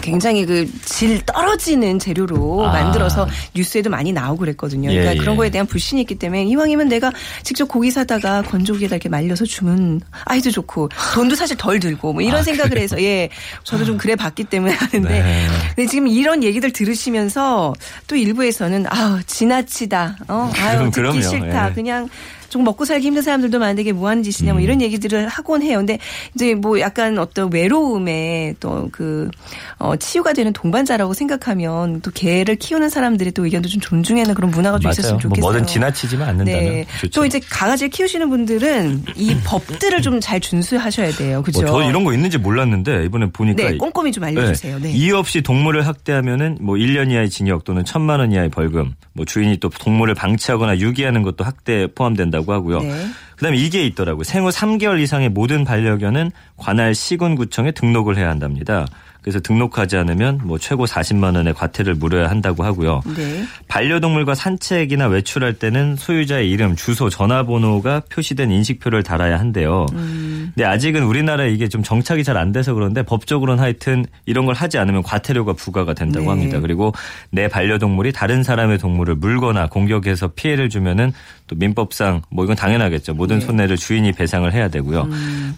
[0.01, 0.69] 굉장히 그
[0.99, 2.73] 질 떨어지는 재료로 아.
[2.73, 4.89] 만들어서 뉴스에도 많이 나오고 그랬거든요.
[4.89, 5.17] 그러니까 예, 예.
[5.17, 7.09] 그런 거에 대한 불신이 있기 때문에 이왕이면 내가
[7.43, 12.43] 직접 고기 사다가 건조기에다 이렇게 말려서 주면 아이도 좋고 돈도 사실 덜 들고 뭐 이런
[12.43, 13.29] 생각을 해서 예
[13.63, 15.47] 저도 좀 그래 봤기 때문에 하는데 아, 네.
[15.73, 17.73] 근데 지금 이런 얘기들 들으시면서
[18.07, 21.21] 또 일부에서는 아우 지나치다 어 아유 듣기 그럼요.
[21.21, 21.73] 싫다 예.
[21.73, 22.09] 그냥
[22.49, 25.77] 좀 먹고 살기 힘든 사람들도 많은데 이게 뭐 하는 짓이냐 뭐 이런 얘기들을 하곤 해요.
[25.77, 25.97] 근데
[26.35, 29.31] 이제 뭐 약간 어떤 외로움에 또그
[29.77, 34.77] 어, 치유가 되는 동반자라고 생각하면 또 개를 키우는 사람들의 또 의견도 좀 존중하는 그런 문화가
[34.77, 34.91] 좀.
[34.91, 35.41] 있었으면 뭐 좋겠어요.
[35.41, 36.85] 뭐든 지나치지만 않는다면 네.
[37.01, 37.19] 좋죠.
[37.19, 41.41] 또 이제 강아지를 키우시는 분들은 이 법들을 좀 잘 준수하셔야 돼요.
[41.41, 41.62] 그죠?
[41.62, 44.79] 뭐저 이런 거 있는지 몰랐는데 이번에 보니까 네, 꼼꼼히 좀 알려주세요.
[44.79, 44.91] 네.
[44.91, 49.57] 이유 없이 동물을 학대하면은 뭐 1년 이하의 징역 또는 1천만 원 이하의 벌금, 뭐 주인이
[49.57, 52.82] 또 동물을 방치하거나 유기하는 것도 학대에 포함된다 고 하고요.
[52.82, 53.08] 네.
[53.36, 54.23] 그다음에 이게 있더라고요.
[54.23, 58.86] 생후 3개월 이상의 모든 반려견은 관할 시군구청에 등록을 해야 한답니다.
[59.21, 63.02] 그래서 등록하지 않으면 뭐 최고 40만 원의 과태를 물어야 한다고 하고요.
[63.17, 63.43] 네.
[63.67, 69.88] 반려동물과 산책이나 외출할 때는 소유자의 이름, 주소, 전화번호가 표시된 인식표를 달아야 한대요.
[69.91, 74.78] 근데 아직은 우리나라에 이게 좀 정착이 잘 안 돼서 그런데 법적으로는 하여튼 이런 걸 하지
[74.78, 76.30] 않으면 과태료가 부과가 된다고 네.
[76.32, 76.62] 합니다.
[76.62, 76.93] 그리고
[77.32, 81.12] 내 반려동물이 다른 사람의 동물을 물거나 공격해서 피해를 주면은
[81.49, 83.15] 또 민법상 뭐 이건 당연하겠죠.
[83.15, 85.09] 모든 손해를 주인이 배상을 해야 되고요.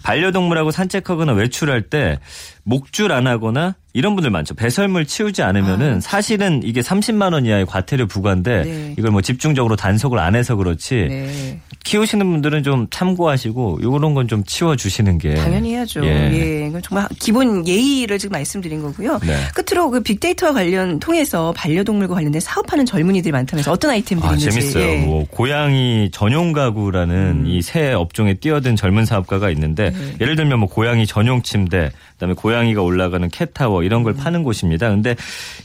[0.02, 2.18] 반려동물하고 산책하거나 외출할 때
[2.64, 4.54] 목줄 안 하거나 이런 분들 많죠.
[4.54, 8.94] 배설물 치우지 않으면은 사실은 이게 30만 원 이하의 과태료 부과인데 네.
[8.98, 11.60] 이걸 뭐 집중적으로 단속을 안 해서 그렇지 네.
[11.84, 16.06] 키우시는 분들은 좀 참고하시고 이런 건 좀 치워 주시는 게 당연히 해야죠.
[16.06, 16.70] 예.
[16.72, 16.72] 예.
[16.82, 19.18] 정말 기본 예의를 지금 말씀드린 거고요.
[19.18, 19.36] 네.
[19.54, 24.50] 끝으로 그 빅데이터와 관련 통해서 반려동물과 관련된 사업하는 젊은이들이 많다면서 어떤 아이템들이 아, 있는지.
[24.60, 24.82] 재밌어요.
[24.84, 25.02] 예.
[25.02, 25.06] 음.
[25.06, 30.16] 뭐 고양이 전용 가구라는 이새 업종에 뛰어든 젊은 사업가가 있는데 네.
[30.20, 34.04] 예를 들면 뭐 고양이 전용 침대, 그다음에 고양이가 올라가는 캣타워 이런 음.
[34.04, 34.88] 걸 파는 곳입니다.
[34.90, 35.16] 근데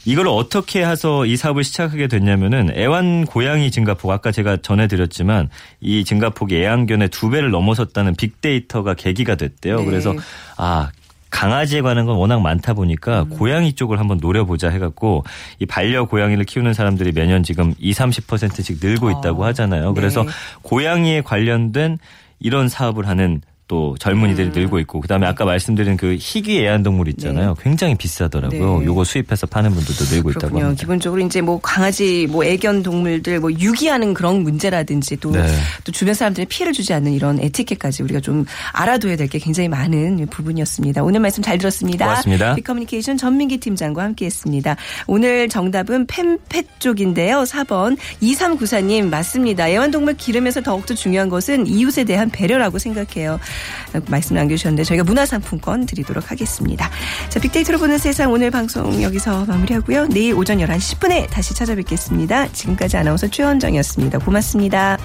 [0.04, 5.48] 이걸 어떻게 해서 이 사업을 시작하게 됐냐면은 애완 고양이 증가폭 아까 제가 전해드렸지만
[5.80, 9.80] 이 증가폭이 애완견의 두 배를 넘어섰다는 빅데이터가 계기가 됐대요.
[9.80, 9.84] 네.
[9.84, 10.14] 그래서
[10.56, 10.90] 아
[11.30, 13.28] 강아지에 관한 건 워낙 많다 보니까 음.
[13.30, 15.24] 고양이 쪽을 한번 노려보자 해갖고
[15.58, 19.94] 이 반려 고양이를 키우는 사람들이 매년 지금 2, 30%씩 늘고 있다고 하잖아요.
[19.94, 20.30] 그래서 네.
[20.62, 21.98] 고양이에 관련된
[22.40, 27.54] 이런 사업을 하는 또 젊은이들이 늘고 있고 그다음에 아까 말씀드린 그 희귀 애완동물 있잖아요.
[27.62, 28.80] 굉장히 비싸더라고요.
[28.80, 28.86] 네.
[28.86, 30.64] 요거 수입해서 파는 분들도 늘고 있다고 그렇군요.
[30.64, 30.80] 합니다.
[30.80, 35.46] 기본적으로 이제 뭐 강아지, 뭐 애견 동물들 뭐 유기하는 그런 문제라든지 또, 네.
[35.84, 40.26] 또 주변 사람들이 피해를 주지 않는 이런 에티켓까지 우리가 좀 알아둬야 될 게 굉장히 많은
[40.30, 41.02] 부분이었습니다.
[41.02, 42.06] 오늘 말씀 잘 들었습니다.
[42.06, 42.54] 고맙습니다.
[42.54, 44.76] 빅커뮤니케이션 전민기 팀장과 함께했습니다.
[45.06, 47.42] 오늘 정답은 펜펫 쪽인데요.
[47.42, 49.68] 4번 2394님 맞습니다.
[49.68, 53.38] 애완동물 기르면서 더욱더 중요한 것은 이웃에 대한 배려라고 생각해요.
[54.08, 56.90] 말씀 남겨주셨는데 저희가 문화상품권 드리도록 하겠습니다.
[57.28, 60.08] 자, 빅데이터로 보는 세상 오늘 방송 여기서 마무리하고요.
[60.08, 62.52] 내일 오전 11시 10분에 다시 찾아뵙겠습니다.
[62.52, 64.18] 지금까지 아나운서 최원정이었습니다.
[64.18, 64.98] 고맙습니다.